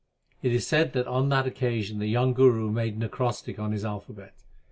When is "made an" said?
2.71-3.03